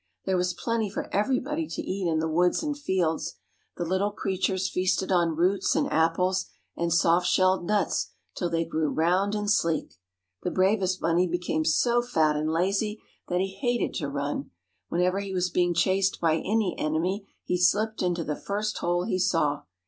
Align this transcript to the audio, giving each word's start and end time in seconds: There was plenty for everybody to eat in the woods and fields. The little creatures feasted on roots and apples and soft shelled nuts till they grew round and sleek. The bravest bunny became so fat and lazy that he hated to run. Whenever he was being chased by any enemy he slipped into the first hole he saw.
There 0.25 0.35
was 0.35 0.55
plenty 0.55 0.89
for 0.89 1.13
everybody 1.13 1.67
to 1.67 1.81
eat 1.83 2.07
in 2.09 2.17
the 2.17 2.27
woods 2.27 2.63
and 2.63 2.75
fields. 2.75 3.35
The 3.77 3.85
little 3.85 4.09
creatures 4.09 4.67
feasted 4.67 5.11
on 5.11 5.35
roots 5.35 5.75
and 5.75 5.85
apples 5.93 6.47
and 6.75 6.91
soft 6.91 7.27
shelled 7.27 7.65
nuts 7.67 8.09
till 8.35 8.49
they 8.49 8.65
grew 8.65 8.89
round 8.89 9.35
and 9.35 9.47
sleek. 9.47 9.93
The 10.41 10.49
bravest 10.49 11.01
bunny 11.01 11.27
became 11.27 11.65
so 11.65 12.01
fat 12.01 12.35
and 12.35 12.49
lazy 12.51 12.99
that 13.27 13.41
he 13.41 13.53
hated 13.55 13.93
to 13.99 14.09
run. 14.09 14.49
Whenever 14.89 15.19
he 15.19 15.35
was 15.35 15.51
being 15.51 15.75
chased 15.75 16.19
by 16.19 16.37
any 16.37 16.73
enemy 16.79 17.27
he 17.43 17.59
slipped 17.59 18.01
into 18.01 18.23
the 18.23 18.35
first 18.35 18.79
hole 18.79 19.03
he 19.03 19.19
saw. 19.19 19.61